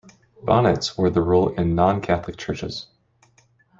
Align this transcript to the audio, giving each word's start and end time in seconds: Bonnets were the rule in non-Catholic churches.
Bonnets 0.41 0.97
were 0.97 1.11
the 1.11 1.21
rule 1.21 1.49
in 1.49 1.75
non-Catholic 1.75 2.35
churches. 2.35 2.87